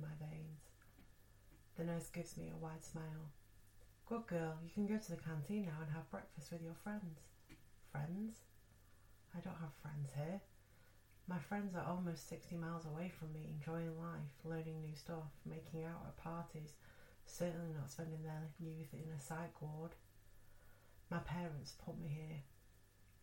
My 0.00 0.14
veins. 0.20 0.60
The 1.76 1.84
nurse 1.84 2.08
gives 2.08 2.36
me 2.36 2.50
a 2.52 2.58
wide 2.62 2.84
smile. 2.84 3.32
Good 4.06 4.26
girl, 4.26 4.58
you 4.62 4.70
can 4.74 4.86
go 4.86 4.98
to 4.98 5.10
the 5.10 5.22
canteen 5.22 5.66
now 5.66 5.80
and 5.80 5.90
have 5.92 6.10
breakfast 6.10 6.52
with 6.52 6.62
your 6.62 6.74
friends. 6.82 7.20
Friends? 7.92 8.36
I 9.36 9.40
don't 9.40 9.60
have 9.60 9.72
friends 9.82 10.10
here. 10.14 10.40
My 11.28 11.38
friends 11.38 11.76
are 11.76 11.86
almost 11.86 12.28
60 12.28 12.56
miles 12.56 12.86
away 12.86 13.08
from 13.08 13.32
me, 13.32 13.46
enjoying 13.54 13.96
life, 14.00 14.34
learning 14.44 14.80
new 14.80 14.96
stuff, 14.96 15.30
making 15.46 15.84
out 15.84 16.02
at 16.06 16.16
parties, 16.16 16.74
certainly 17.26 17.70
not 17.72 17.90
spending 17.90 18.22
their 18.24 18.50
youth 18.58 18.92
in 18.92 19.06
a 19.16 19.20
psych 19.20 19.62
ward. 19.62 19.94
My 21.08 21.18
parents 21.18 21.74
put 21.84 22.00
me 22.00 22.08
here. 22.08 22.42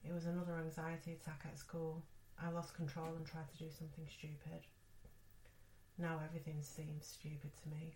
It 0.08 0.14
was 0.14 0.26
another 0.26 0.58
anxiety 0.58 1.14
attack 1.14 1.42
at 1.46 1.60
school. 1.60 2.04
I 2.42 2.50
lost 2.50 2.76
control 2.76 3.16
and 3.16 3.26
tried 3.26 3.50
to 3.52 3.58
do 3.58 3.70
something 3.70 4.08
stupid. 4.08 4.64
Now 5.98 6.20
everything 6.24 6.62
seems 6.62 7.08
stupid 7.08 7.52
to 7.64 7.70
me. 7.70 7.96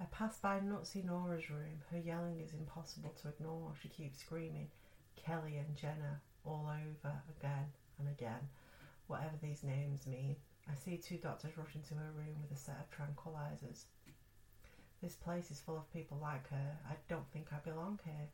I 0.00 0.04
pass 0.04 0.38
by 0.38 0.60
Nutsy 0.60 1.04
Nora's 1.04 1.50
room. 1.50 1.82
Her 1.90 1.98
yelling 1.98 2.40
is 2.40 2.52
impossible 2.52 3.14
to 3.22 3.28
ignore. 3.28 3.72
She 3.80 3.88
keeps 3.88 4.20
screaming, 4.20 4.68
Kelly 5.16 5.56
and 5.56 5.76
Jenna, 5.76 6.20
all 6.44 6.68
over 6.68 7.14
again 7.38 7.66
and 7.98 8.08
again, 8.08 8.48
whatever 9.06 9.36
these 9.42 9.62
names 9.62 10.06
mean. 10.06 10.36
I 10.70 10.74
see 10.74 10.96
two 10.96 11.18
doctors 11.18 11.56
rush 11.56 11.74
into 11.74 11.94
her 11.94 12.12
room 12.16 12.36
with 12.40 12.56
a 12.56 12.60
set 12.60 12.76
of 12.78 12.90
tranquilizers. 12.90 13.84
This 15.02 15.14
place 15.14 15.50
is 15.50 15.60
full 15.60 15.76
of 15.76 15.92
people 15.92 16.18
like 16.22 16.48
her. 16.50 16.78
I 16.88 16.94
don't 17.08 17.30
think 17.32 17.48
I 17.52 17.58
belong 17.68 17.98
here. 18.04 18.28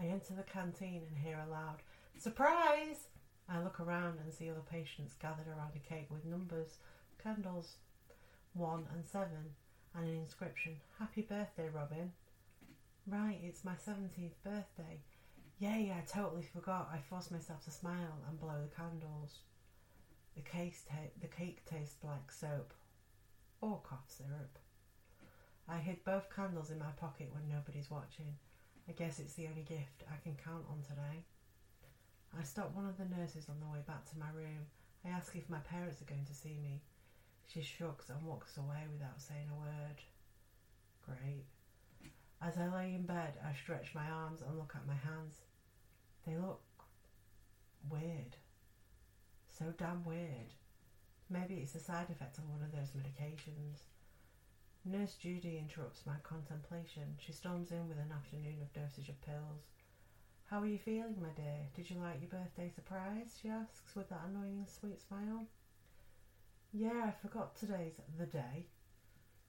I 0.00 0.06
enter 0.06 0.34
the 0.34 0.42
canteen 0.42 1.02
and 1.08 1.18
hear 1.18 1.38
a 1.46 1.50
loud 1.50 1.82
surprise. 2.18 3.08
I 3.48 3.62
look 3.62 3.78
around 3.80 4.18
and 4.20 4.32
see 4.32 4.50
other 4.50 4.60
patients 4.68 5.14
gathered 5.20 5.46
around 5.48 5.72
a 5.76 5.88
cake 5.88 6.08
with 6.10 6.24
numbers, 6.24 6.78
candles, 7.22 7.76
one 8.54 8.86
and 8.92 9.04
seven, 9.04 9.54
and 9.94 10.08
an 10.08 10.16
inscription 10.16 10.76
Happy 10.98 11.22
birthday, 11.22 11.68
Robin. 11.68 12.12
Right, 13.06 13.38
it's 13.42 13.64
my 13.64 13.74
17th 13.74 14.34
birthday. 14.42 15.00
Yay, 15.58 15.94
I 15.96 16.02
totally 16.06 16.42
forgot. 16.42 16.90
I 16.92 16.98
forced 16.98 17.30
myself 17.30 17.64
to 17.64 17.70
smile 17.70 18.18
and 18.28 18.40
blow 18.40 18.60
the 18.62 18.74
candles. 18.74 19.38
The 20.34 20.42
cake, 20.42 20.74
ta- 20.88 21.12
the 21.20 21.28
cake 21.28 21.64
tastes 21.64 22.02
like 22.02 22.30
soap 22.32 22.74
or 23.60 23.80
cough 23.88 24.08
syrup. 24.08 24.58
I 25.68 25.78
hid 25.78 26.04
both 26.04 26.34
candles 26.34 26.70
in 26.70 26.78
my 26.78 26.90
pocket 26.96 27.30
when 27.32 27.48
nobody's 27.48 27.90
watching. 27.90 28.36
I 28.88 28.92
guess 28.92 29.18
it's 29.18 29.34
the 29.34 29.48
only 29.48 29.62
gift 29.62 30.04
I 30.10 30.16
can 30.22 30.36
count 30.36 30.64
on 30.70 30.82
today. 30.82 31.24
I 32.38 32.42
stop 32.44 32.74
one 32.74 32.86
of 32.86 32.98
the 32.98 33.16
nurses 33.16 33.48
on 33.48 33.60
the 33.60 33.72
way 33.72 33.80
back 33.86 34.04
to 34.10 34.18
my 34.18 34.28
room. 34.34 34.66
I 35.04 35.08
ask 35.08 35.34
if 35.34 35.48
my 35.48 35.60
parents 35.60 36.02
are 36.02 36.12
going 36.12 36.26
to 36.26 36.34
see 36.34 36.58
me. 36.62 36.82
She 37.46 37.62
shrugs 37.62 38.10
and 38.10 38.22
walks 38.22 38.56
away 38.56 38.84
without 38.92 39.20
saying 39.20 39.48
a 39.50 39.60
word. 39.60 40.02
Great. 41.06 41.46
As 42.42 42.58
I 42.58 42.68
lay 42.68 42.94
in 42.94 43.06
bed, 43.06 43.34
I 43.42 43.54
stretch 43.54 43.94
my 43.94 44.06
arms 44.06 44.42
and 44.42 44.58
look 44.58 44.74
at 44.74 44.86
my 44.86 44.94
hands. 44.94 45.40
They 46.26 46.36
look 46.36 46.60
weird. 47.88 48.36
So 49.48 49.72
damn 49.78 50.04
weird. 50.04 50.52
Maybe 51.30 51.54
it's 51.54 51.74
a 51.74 51.80
side 51.80 52.10
effect 52.10 52.38
of 52.38 52.50
one 52.50 52.62
of 52.62 52.72
those 52.72 52.92
medications. 52.92 53.78
Nurse 54.84 55.14
Judy 55.14 55.58
interrupts 55.58 56.04
my 56.06 56.16
contemplation. 56.22 57.16
She 57.18 57.32
storms 57.32 57.70
in 57.70 57.88
with 57.88 57.98
an 57.98 58.12
afternoon 58.14 58.60
of 58.60 58.72
dosage 58.72 59.08
of 59.08 59.20
pills. 59.22 59.64
How 60.46 60.60
are 60.60 60.66
you 60.66 60.78
feeling, 60.78 61.16
my 61.20 61.30
dear? 61.34 61.66
Did 61.74 61.90
you 61.90 61.96
like 62.00 62.20
your 62.20 62.30
birthday 62.30 62.70
surprise? 62.72 63.36
she 63.42 63.48
asks 63.48 63.96
with 63.96 64.08
that 64.10 64.28
annoying 64.30 64.64
sweet 64.68 65.00
smile. 65.00 65.44
Yeah, 66.72 67.06
I 67.08 67.10
forgot 67.10 67.56
today's 67.56 68.00
the 68.16 68.26
day. 68.26 68.66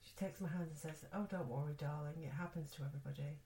She 0.00 0.10
takes 0.16 0.40
my 0.40 0.48
hand 0.48 0.66
and 0.70 0.76
says, 0.76 1.04
Oh, 1.14 1.24
don't 1.30 1.48
worry, 1.48 1.74
darling, 1.78 2.24
it 2.24 2.32
happens 2.32 2.72
to 2.72 2.82
everybody. 2.82 3.38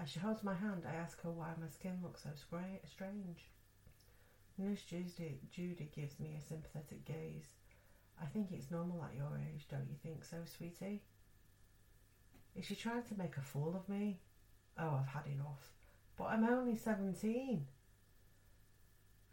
As 0.00 0.08
she 0.08 0.20
holds 0.20 0.44
my 0.44 0.54
hand, 0.54 0.84
I 0.88 0.94
ask 0.94 1.20
her 1.22 1.32
why 1.32 1.50
my 1.60 1.66
skin 1.66 1.98
looks 2.00 2.22
so 2.22 2.30
strange. 2.36 3.48
Nurse 4.56 4.82
Judy, 4.82 5.40
Judy 5.50 5.90
gives 5.96 6.20
me 6.20 6.36
a 6.38 6.48
sympathetic 6.48 7.04
gaze. 7.04 7.48
I 8.22 8.26
think 8.26 8.52
it's 8.52 8.70
normal 8.70 9.02
at 9.02 9.16
your 9.16 9.36
age, 9.52 9.66
don't 9.68 9.88
you 9.90 9.96
think 10.00 10.24
so, 10.24 10.36
sweetie? 10.46 11.02
Is 12.54 12.66
she 12.66 12.76
trying 12.76 13.02
to 13.02 13.18
make 13.18 13.36
a 13.36 13.42
fool 13.42 13.74
of 13.74 13.88
me? 13.88 14.20
Oh, 14.78 15.00
I've 15.00 15.08
had 15.08 15.26
enough. 15.26 15.72
But 16.16 16.24
I'm 16.24 16.44
only 16.44 16.76
17. 16.76 17.66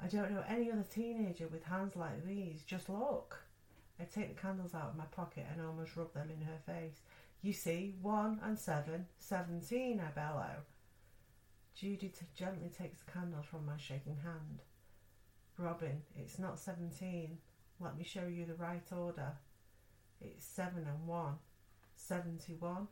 I 0.04 0.08
don't 0.08 0.32
know 0.32 0.44
any 0.48 0.72
other 0.72 0.86
teenager 0.90 1.48
with 1.48 1.64
hands 1.64 1.96
like 1.96 2.26
these. 2.26 2.64
Just 2.64 2.90
look. 2.90 3.40
I 4.00 4.06
take 4.06 4.36
the 4.36 4.42
candles 4.42 4.74
out 4.74 4.90
of 4.90 4.98
my 4.98 5.06
pocket 5.06 5.46
and 5.52 5.62
almost 5.66 5.96
rub 5.96 6.14
them 6.14 6.30
in 6.32 6.46
her 6.46 6.58
face. 6.66 7.02
You 7.44 7.54
see, 7.54 7.96
one 8.02 8.40
and 8.44 8.58
seven, 8.58 9.06
seventeen, 9.20 10.00
I 10.00 10.10
bellow. 10.12 10.64
Judy 11.76 12.12
gently 12.36 12.70
takes 12.70 13.00
the 13.00 13.12
candles 13.12 13.46
from 13.46 13.66
my 13.66 13.78
shaking 13.78 14.18
hand. 14.24 14.64
Robin, 15.58 16.02
it's 16.16 16.40
not 16.40 16.60
seventeen. 16.60 17.38
Let 17.80 17.98
me 17.98 18.04
show 18.04 18.26
you 18.26 18.46
the 18.46 18.56
right 18.56 18.86
order. 18.92 19.34
It's 20.20 20.46
seven 20.46 20.86
and 20.88 21.08
one. 21.08 21.36
Seventy-one. 21.96 22.88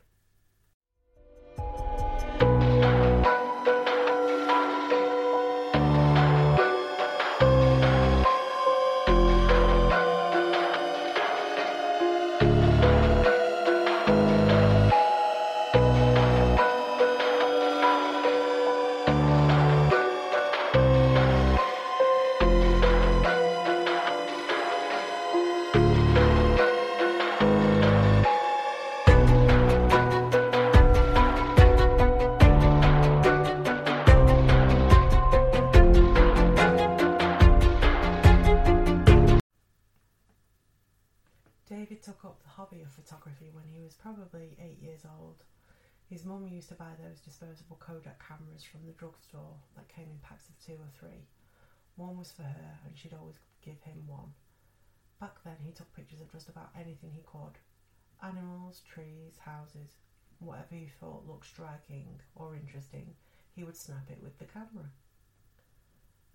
Whatever 60.69 60.85
he 60.85 60.91
thought 60.99 61.27
looked 61.27 61.47
striking 61.47 62.19
or 62.35 62.55
interesting, 62.55 63.13
he 63.55 63.63
would 63.63 63.75
snap 63.75 64.09
it 64.09 64.21
with 64.21 64.37
the 64.37 64.45
camera. 64.45 64.89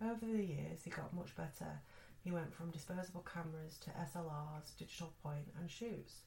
Over 0.03 0.27
the 0.27 0.45
years, 0.45 0.81
he 0.85 0.91
got 0.91 1.15
much 1.15 1.37
better. 1.37 1.81
He 2.23 2.31
went 2.31 2.55
from 2.55 2.71
disposable 2.71 3.25
cameras 3.33 3.79
to 3.85 3.91
SLRs, 3.91 4.77
digital 4.79 5.13
point, 5.23 5.47
and 5.59 5.71
shoots. 5.71 6.23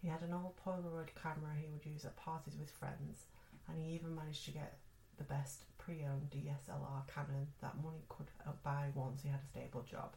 He 0.00 0.08
had 0.08 0.22
an 0.22 0.32
old 0.32 0.54
Polaroid 0.64 1.08
camera 1.20 1.56
he 1.60 1.68
would 1.72 1.84
use 1.84 2.04
at 2.04 2.16
parties 2.16 2.54
with 2.58 2.70
friends, 2.70 3.26
and 3.66 3.76
he 3.78 3.94
even 3.94 4.14
managed 4.14 4.44
to 4.44 4.52
get 4.52 4.78
the 5.16 5.24
best 5.24 5.64
pre 5.78 6.04
owned 6.04 6.30
DSLR 6.30 7.06
Canon 7.12 7.48
that 7.60 7.82
money 7.82 8.04
could 8.08 8.30
uh, 8.46 8.52
buy 8.62 8.86
once 8.94 9.22
he 9.22 9.28
had 9.28 9.40
a 9.42 9.50
stable 9.50 9.82
job. 9.82 10.14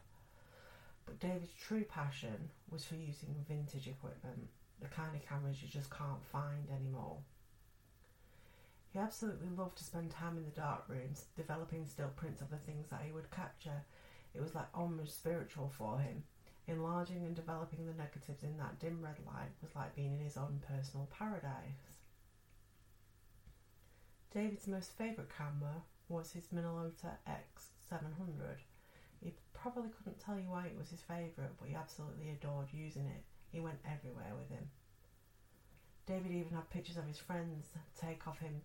But 1.06 1.20
David's 1.20 1.54
true 1.54 1.84
passion 1.84 2.52
was 2.70 2.86
for 2.86 2.96
using 2.96 3.44
vintage 3.48 3.88
equipment, 3.88 4.48
the 4.82 4.88
kind 4.88 5.16
of 5.16 5.28
cameras 5.28 5.62
you 5.62 5.68
just 5.68 5.90
can't 5.90 6.26
find 6.32 6.68
anymore. 6.70 7.18
He 8.92 9.00
absolutely 9.00 9.50
loved 9.50 9.78
to 9.78 9.84
spend 9.84 10.12
time 10.12 10.38
in 10.38 10.44
the 10.44 10.52
dark 10.52 10.84
rooms, 10.90 11.26
developing 11.38 11.88
still 11.88 12.12
prints 12.16 12.42
of 12.42 12.50
the 12.50 12.58
things 12.58 12.88
that 12.90 13.02
he 13.06 13.12
would 13.12 13.32
capture. 13.32 13.86
It 14.34 14.42
was 14.42 14.54
like 14.54 14.68
almost 14.74 15.18
spiritual 15.18 15.72
for 15.78 16.00
him. 16.00 16.24
Enlarging 16.68 17.26
and 17.26 17.36
developing 17.36 17.86
the 17.86 17.94
negatives 17.94 18.44
in 18.44 18.58
that 18.58 18.80
dim 18.80 19.02
red 19.02 19.18
light 19.26 19.52
was 19.62 19.76
like 19.76 19.96
being 19.96 20.14
in 20.14 20.20
his 20.20 20.38
own 20.38 20.62
personal 20.68 21.08
paradise. 21.18 22.02
David's 24.34 24.68
most 24.68 24.92
favourite 24.98 25.30
camera 25.36 25.84
was 26.08 26.32
his 26.32 26.48
Minolta 26.54 27.18
X700. 27.28 28.58
He 29.22 29.34
probably 29.54 29.90
couldn't 29.90 30.20
tell 30.20 30.38
you 30.38 30.50
why 30.50 30.66
it 30.66 30.78
was 30.78 30.90
his 30.90 31.02
favourite, 31.02 31.58
but 31.60 31.68
he 31.68 31.76
absolutely 31.76 32.30
adored 32.30 32.68
using 32.72 33.08
it. 33.08 33.24
He 33.52 33.60
went 33.60 33.80
everywhere 33.86 34.34
with 34.38 34.50
him. 34.50 34.70
David 36.06 36.32
even 36.32 36.56
had 36.56 36.70
pictures 36.70 36.98
of 36.98 37.06
his 37.06 37.20
friends 37.20 37.68
take 38.00 38.28
off 38.28 38.40
him 38.40 38.62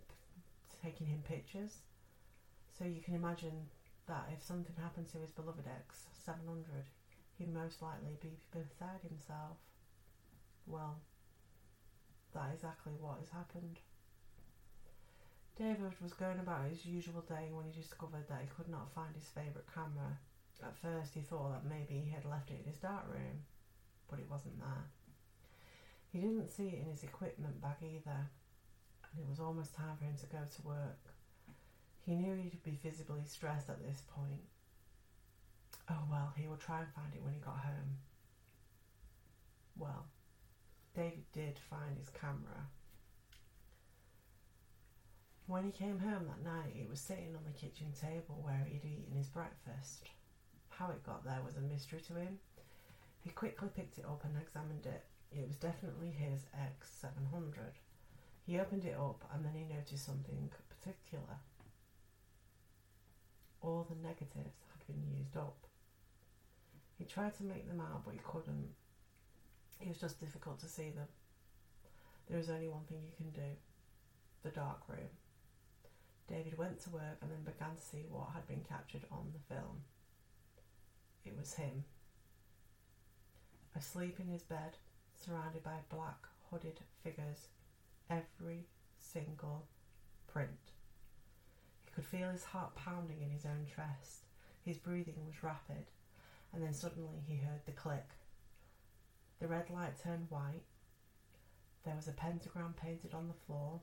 taking 0.83 1.07
him 1.07 1.23
pictures. 1.27 1.79
So 2.79 2.85
you 2.85 3.01
can 3.01 3.15
imagine 3.15 3.67
that 4.07 4.29
if 4.33 4.43
something 4.43 4.75
happened 4.81 5.09
to 5.13 5.19
his 5.19 5.31
beloved 5.31 5.67
ex, 5.67 6.07
700, 6.25 6.65
he'd 7.39 7.53
most 7.53 7.83
likely 7.83 8.17
be 8.23 8.39
beside 8.53 9.03
himself. 9.03 9.57
Well, 10.67 11.01
that 12.35 12.49
is 12.51 12.63
exactly 12.63 12.93
what 13.01 13.19
has 13.19 13.31
happened. 13.31 13.79
David 15.59 15.95
was 16.03 16.13
going 16.13 16.39
about 16.39 16.69
his 16.69 16.85
usual 16.85 17.23
day 17.23 17.49
when 17.51 17.65
he 17.65 17.81
discovered 17.81 18.29
that 18.29 18.43
he 18.43 18.55
could 18.55 18.69
not 18.69 18.93
find 18.95 19.15
his 19.15 19.29
favourite 19.33 19.67
camera. 19.73 20.21
At 20.63 20.77
first, 20.77 21.15
he 21.15 21.21
thought 21.21 21.53
that 21.53 21.69
maybe 21.69 21.99
he 22.05 22.11
had 22.11 22.29
left 22.29 22.51
it 22.51 22.61
in 22.61 22.71
his 22.71 22.81
dark 22.81 23.09
room, 23.09 23.41
but 24.11 24.19
it 24.19 24.31
wasn't 24.31 24.59
there. 24.59 24.91
He 26.13 26.21
didn't 26.21 26.51
see 26.51 26.69
it 26.69 26.83
in 26.83 26.91
his 26.91 27.03
equipment 27.03 27.61
bag 27.61 27.77
either, 27.83 28.31
and 29.11 29.21
it 29.21 29.29
was 29.29 29.41
almost 29.41 29.75
time 29.75 29.97
for 29.99 30.05
him 30.05 30.17
to 30.21 30.27
go 30.27 30.39
to 30.39 30.63
work. 30.67 30.99
He 32.05 32.15
knew 32.15 32.37
he'd 32.37 32.63
be 32.63 32.79
visibly 32.83 33.25
stressed 33.27 33.69
at 33.69 33.83
this 33.83 34.03
point. 34.07 34.43
Oh 35.91 36.05
well, 36.11 36.33
he 36.37 36.47
would 36.47 36.61
try 36.61 36.81
and 36.81 36.93
find 36.95 37.13
it 37.15 37.23
when 37.23 37.35
he 37.35 37.41
got 37.41 37.59
home. 37.59 37.99
Well, 39.77 40.07
David 40.95 41.25
did 41.33 41.59
find 41.59 41.97
his 41.99 42.09
camera. 42.09 42.69
When 45.47 45.65
he 45.65 45.71
came 45.71 45.99
home 45.99 46.27
that 46.27 46.43
night, 46.43 46.75
it 46.75 46.89
was 46.89 47.01
sitting 47.01 47.37
on 47.37 47.45
the 47.45 47.59
kitchen 47.59 47.93
table 47.93 48.41
where 48.43 48.67
he'd 48.69 48.85
eaten 48.85 49.17
his 49.17 49.29
breakfast. 49.29 50.09
How 50.71 50.91
it 50.91 51.05
got 51.05 51.25
there 51.25 51.43
was 51.45 51.57
a 51.57 51.61
mystery 51.61 52.01
to 52.09 52.15
him. 52.15 52.39
He 53.27 53.33
quickly 53.33 53.69
picked 53.75 53.99
it 53.99 54.05
up 54.05 54.23
and 54.25 54.41
examined 54.41 54.87
it. 54.87 55.03
It 55.33 55.45
was 55.49 55.57
definitely 55.57 56.11
his 56.11 56.47
X700. 56.55 57.75
He 58.47 58.61
opened 58.61 58.85
it 58.85 58.95
up 58.97 59.29
and 59.35 59.45
then 59.45 59.53
he 59.53 59.65
noticed 59.65 60.07
something 60.07 60.49
particular. 60.71 61.43
All 63.61 63.85
the 63.91 63.97
negatives 64.07 64.63
had 64.71 64.87
been 64.87 65.03
used 65.19 65.37
up. 65.37 65.57
He 67.01 67.05
tried 67.05 67.37
to 67.39 67.43
make 67.43 67.67
them 67.67 67.81
out, 67.81 68.05
but 68.05 68.15
he 68.15 68.21
couldn't. 68.23 68.69
It 69.81 69.89
was 69.89 69.99
just 69.99 70.21
difficult 70.21 70.61
to 70.61 70.69
see 70.69 70.91
them. 70.91 71.09
There 72.29 72.39
was 72.39 72.49
only 72.49 72.69
one 72.69 72.85
thing 72.89 73.03
you 73.03 73.17
can 73.17 73.31
do 73.31 73.51
the 74.45 74.51
dark 74.51 74.83
room. 74.89 75.11
David 76.29 76.57
went 76.57 76.79
to 76.83 76.91
work 76.91 77.19
and 77.21 77.31
then 77.33 77.43
began 77.43 77.75
to 77.75 77.83
see 77.83 78.05
what 78.09 78.29
had 78.35 78.47
been 78.47 78.63
captured 78.69 79.03
on 79.11 79.33
the 79.33 79.53
film. 79.53 79.83
It 81.25 81.37
was 81.37 81.55
him. 81.55 81.83
Asleep 83.77 84.19
in 84.19 84.29
his 84.29 84.43
bed, 84.43 84.79
surrounded 85.15 85.63
by 85.63 85.81
black 85.91 86.27
hooded 86.51 86.81
figures 87.05 87.49
every 88.09 88.65
single 88.99 89.67
print. 90.27 90.73
He 91.85 91.91
could 91.93 92.05
feel 92.05 92.31
his 92.31 92.45
heart 92.45 92.75
pounding 92.75 93.21
in 93.21 93.31
his 93.31 93.45
own 93.45 93.67
chest. 93.67 94.25
His 94.65 94.79
breathing 94.79 95.17
was 95.27 95.43
rapid, 95.43 95.91
and 96.53 96.63
then 96.63 96.73
suddenly 96.73 97.23
he 97.29 97.37
heard 97.37 97.61
the 97.67 97.73
click. 97.73 98.09
The 99.41 99.49
red 99.49 99.69
light 99.69 100.03
turned 100.03 100.31
white. 100.31 100.65
There 101.85 101.95
was 101.95 102.09
a 102.09 102.13
pentagram 102.13 102.75
painted 102.81 103.13
on 103.13 103.29
the 103.29 103.35
floor. 103.47 103.81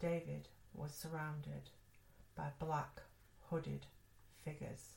David 0.00 0.48
was 0.72 0.92
surrounded 0.92 1.70
by 2.34 2.48
black 2.58 3.02
hooded 3.50 3.86
figures. 4.44 4.96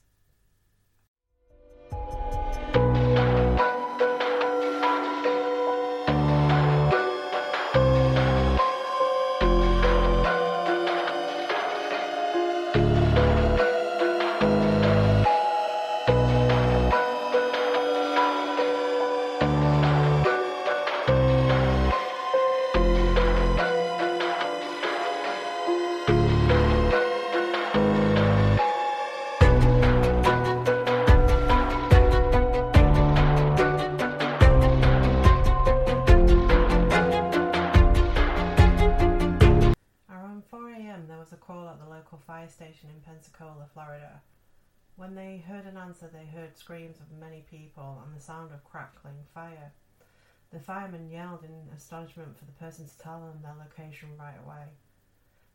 To 52.78 52.98
tell 53.00 53.20
them 53.22 53.40
their 53.42 53.56
location 53.60 54.10
right 54.18 54.38
away. 54.46 54.66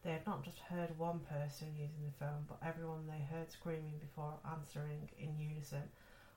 They 0.03 0.12
had 0.12 0.27
not 0.27 0.44
just 0.44 0.59
heard 0.59 0.98
one 0.98 1.20
person 1.20 1.68
using 1.79 2.05
the 2.05 2.24
phone, 2.24 2.44
but 2.46 2.59
everyone 2.66 3.07
they 3.07 3.24
heard 3.35 3.50
screaming 3.50 3.98
before 4.00 4.35
answering 4.50 5.09
in 5.18 5.38
unison 5.38 5.88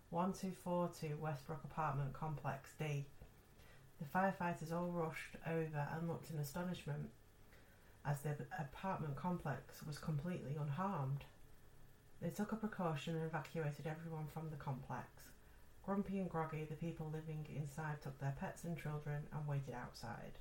1242 0.09 1.17
Westbrook 1.17 1.63
Apartment 1.65 2.13
Complex 2.13 2.69
D. 2.79 3.05
The 3.99 4.05
firefighters 4.05 4.71
all 4.71 4.91
rushed 4.91 5.35
over 5.45 5.87
and 5.93 6.07
looked 6.07 6.29
in 6.31 6.37
astonishment 6.39 7.09
as 8.05 8.21
the 8.21 8.37
apartment 8.57 9.17
complex 9.17 9.83
was 9.85 9.97
completely 9.97 10.55
unharmed. 10.55 11.25
They 12.21 12.29
took 12.29 12.53
a 12.53 12.55
precaution 12.55 13.15
and 13.15 13.25
evacuated 13.25 13.85
everyone 13.85 14.27
from 14.33 14.49
the 14.49 14.55
complex. 14.55 15.07
Grumpy 15.83 16.19
and 16.19 16.29
groggy, 16.29 16.63
the 16.63 16.75
people 16.75 17.09
living 17.11 17.45
inside 17.53 18.01
took 18.01 18.17
their 18.19 18.35
pets 18.39 18.63
and 18.63 18.77
children 18.77 19.27
and 19.33 19.45
waited 19.47 19.73
outside. 19.73 20.37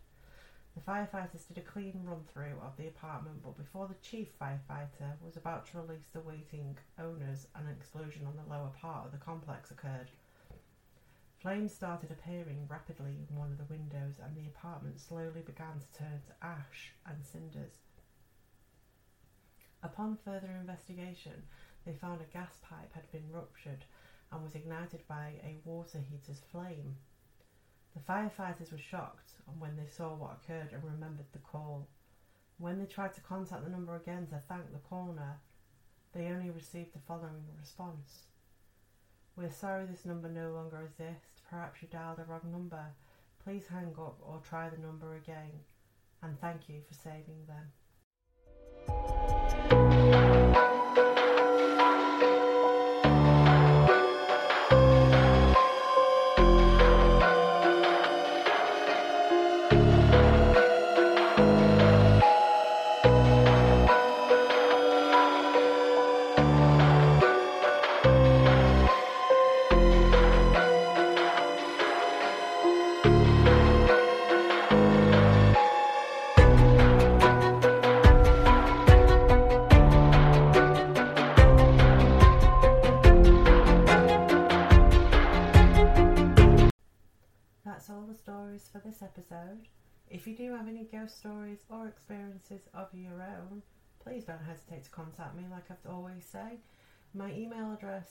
The 0.77 0.93
firefighters 0.93 1.49
did 1.49 1.57
a 1.57 1.63
clean 1.63 2.03
run 2.05 2.23
through 2.31 2.61
of 2.63 2.77
the 2.77 2.87
apartment, 2.87 3.43
but 3.43 3.57
before 3.57 3.89
the 3.89 3.95
chief 4.03 4.29
firefighter 4.39 5.19
was 5.25 5.39
about 5.39 5.67
to 5.69 5.79
release 5.79 6.09
the 6.13 6.21
waiting 6.21 6.77
owners, 6.99 7.49
an 7.55 7.67
explosion 7.67 8.27
on 8.27 8.37
the 8.37 8.55
lower 8.55 8.71
part 8.79 9.07
of 9.07 9.13
the 9.13 9.17
complex 9.17 9.71
occurred. 9.71 10.11
Flames 11.39 11.73
started 11.73 12.11
appearing 12.11 12.69
rapidly 12.69 13.27
in 13.27 13.37
one 13.37 13.51
of 13.51 13.57
the 13.57 13.73
windows, 13.75 14.21
and 14.23 14.37
the 14.37 14.47
apartment 14.49 15.01
slowly 15.01 15.41
began 15.41 15.81
to 15.81 15.99
turn 15.99 16.21
to 16.27 16.47
ash 16.47 16.93
and 17.07 17.25
cinders. 17.25 17.79
Upon 19.83 20.19
further 20.27 20.51
investigation, 20.61 21.43
they 21.87 21.95
found 21.95 22.21
a 22.21 22.25
gas 22.25 22.59
pipe 22.61 22.93
had 22.93 23.11
been 23.11 23.33
ruptured 23.33 23.87
and 24.31 24.43
was 24.43 24.55
ignited 24.55 25.09
by 25.09 25.41
a 25.43 25.57
water 25.65 26.01
heater's 26.01 26.41
flame. 26.53 26.97
The 27.97 28.13
firefighters 28.13 28.71
were 28.73 28.79
shocked 28.79 29.33
when 29.59 29.75
they 29.77 29.87
saw 29.87 30.15
what 30.15 30.39
occurred 30.43 30.73
and 30.75 30.85
remembered 30.85 31.33
the 31.33 31.39
call. 31.39 31.89
When 32.59 32.79
they 32.79 32.85
tried 32.85 33.15
to 33.15 33.23
contact 33.23 33.65
the 33.65 33.71
number 33.71 33.97
again 33.97 34.27
to 34.27 34.43
thank 34.47 34.71
the 34.71 34.79
coroner, 34.79 35.41
they 36.13 36.27
only 36.27 36.51
received 36.51 36.93
the 36.93 37.01
following 37.07 37.45
response 37.59 38.27
We're 39.35 39.51
sorry 39.51 39.87
this 39.87 40.05
number 40.05 40.29
no 40.29 40.53
longer 40.53 40.83
exists. 40.83 41.41
Perhaps 41.49 41.81
you 41.81 41.89
dialed 41.89 42.19
the 42.19 42.25
wrong 42.25 42.51
number. 42.53 42.85
Please 43.43 43.67
hang 43.67 43.95
up 43.99 44.19
or 44.21 44.43
try 44.47 44.69
the 44.69 44.79
number 44.79 45.17
again. 45.17 45.53
And 46.23 46.39
thank 46.39 46.69
you 46.69 46.83
for 46.87 46.95
saving 46.95 47.47
them. 47.47 47.73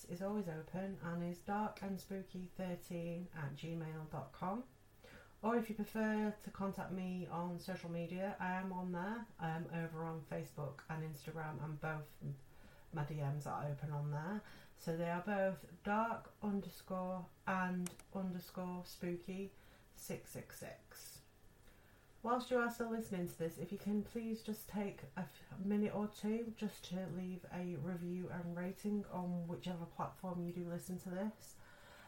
Is 0.10 0.22
always 0.22 0.46
open 0.48 0.98
and 1.04 1.32
is 1.32 1.40
darkandspooky13 1.48 3.26
at 3.38 3.56
gmail.com. 3.56 4.64
Or 5.42 5.58
if 5.58 5.70
you 5.70 5.76
prefer 5.76 6.34
to 6.44 6.50
contact 6.50 6.92
me 6.92 7.28
on 7.32 7.60
social 7.60 7.92
media, 7.92 8.36
I 8.40 8.54
am 8.54 8.74
on 8.74 8.92
there, 8.92 9.26
um, 9.40 9.66
over 9.84 10.04
on 10.04 10.22
Facebook 10.32 10.80
and 10.90 11.04
Instagram, 11.04 11.64
and 11.64 11.80
both 11.80 12.08
my 12.94 13.04
DMs 13.04 13.46
are 13.46 13.68
open 13.70 13.92
on 13.92 14.12
there. 14.12 14.42
So 14.80 14.98
they 14.98 15.10
are 15.10 15.24
both 15.26 15.66
dark 15.84 16.32
underscore 16.42 17.26
and 17.48 17.90
underscore 18.16 18.82
spooky 18.86 19.52
666. 19.96 21.15
Whilst 22.26 22.50
you 22.50 22.58
are 22.58 22.72
still 22.72 22.90
listening 22.90 23.28
to 23.28 23.38
this, 23.38 23.60
if 23.62 23.72
you 23.72 23.78
can 23.78 24.02
please 24.02 24.42
just 24.42 24.68
take 24.68 25.02
a 25.16 25.24
minute 25.64 25.92
or 25.94 26.10
two 26.20 26.52
just 26.58 26.90
to 26.90 26.96
leave 27.16 27.46
a 27.54 27.78
review 27.84 28.32
and 28.34 28.58
rating 28.58 29.06
on 29.14 29.44
whichever 29.48 29.86
platform 29.96 30.42
you 30.42 30.52
do 30.52 30.68
listen 30.68 30.98
to 31.02 31.10
this. 31.10 31.54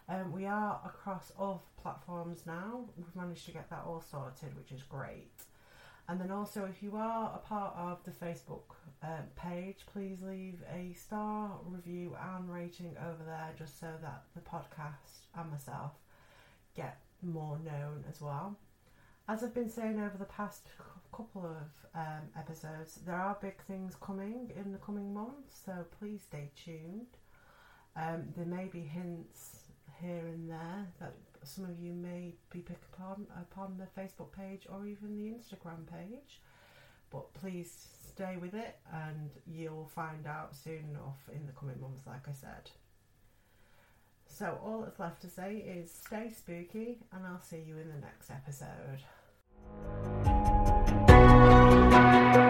Um, 0.10 0.32
we 0.32 0.47
are 0.47 0.82
across 0.84 1.32
all 1.38 1.65
platforms 1.80 2.47
now. 2.47 2.86
We've 2.97 3.15
managed 3.15 3.45
to 3.45 3.51
get 3.51 3.69
that 3.69 3.84
all 3.86 4.01
sorted, 4.01 4.58
which 4.58 4.71
is 4.71 4.82
great. 4.82 5.30
And 6.10 6.19
then 6.19 6.32
also, 6.32 6.65
if 6.65 6.82
you 6.82 6.95
are 6.95 7.32
a 7.36 7.47
part 7.47 7.75
of 7.77 7.99
the 8.03 8.10
Facebook 8.10 8.73
uh, 9.03 9.21
page, 9.36 9.86
please 9.93 10.23
leave 10.23 10.63
a 10.73 10.93
star 10.93 11.51
review 11.63 12.17
and 12.34 12.51
rating 12.51 12.95
over 13.08 13.23
there 13.23 13.51
just 13.56 13.80
so 13.80 13.93
that 14.01 14.23
the 14.34 14.41
podcast 14.41 15.27
and 15.38 15.51
myself 15.51 15.91
get 16.75 16.97
more 17.21 17.60
known 17.63 18.03
as 18.10 18.19
well. 18.19 18.58
As 19.29 19.43
I've 19.43 19.53
been 19.53 19.69
saying 19.69 19.99
over 19.99 20.15
the 20.17 20.25
past 20.25 20.69
couple 21.11 21.45
of 21.45 21.99
um, 21.99 22.29
episodes, 22.37 22.99
there 23.05 23.15
are 23.15 23.37
big 23.41 23.61
things 23.63 23.93
coming 23.99 24.51
in 24.55 24.71
the 24.71 24.77
coming 24.77 25.13
months, 25.13 25.59
so 25.65 25.85
please 25.99 26.21
stay 26.21 26.49
tuned. 26.63 27.07
Um, 27.97 28.29
there 28.37 28.45
may 28.45 28.65
be 28.65 28.79
hints 28.79 29.63
here 30.01 30.27
and 30.27 30.49
there 30.49 30.87
that 31.01 31.13
some 31.43 31.65
of 31.65 31.77
you 31.77 31.91
may 31.91 32.35
be 32.51 32.59
picked 32.59 32.85
upon 32.93 33.27
upon 33.41 33.77
the 33.77 33.99
Facebook 33.99 34.31
page 34.31 34.65
or 34.71 34.85
even 34.85 35.17
the 35.17 35.25
Instagram 35.25 35.85
page. 35.91 36.39
But 37.09 37.33
please 37.33 37.87
stay 38.07 38.37
with 38.39 38.53
it 38.53 38.77
and 38.93 39.29
you'll 39.45 39.91
find 39.93 40.25
out 40.25 40.55
soon 40.55 40.85
enough 40.89 41.29
in 41.33 41.45
the 41.45 41.51
coming 41.51 41.81
months, 41.81 42.03
like 42.07 42.29
I 42.29 42.33
said. 42.33 42.71
So, 44.29 44.59
all 44.63 44.81
that's 44.81 44.99
left 44.99 45.21
to 45.23 45.29
say 45.29 45.55
is 45.57 45.91
stay 45.91 46.31
spooky, 46.31 46.99
and 47.11 47.25
I'll 47.25 47.41
see 47.41 47.63
you 47.65 47.77
in 47.77 47.87
the 47.87 47.99
next 47.99 48.29
episode. 48.29 49.01
Thank 51.08 52.36
you 52.36 52.46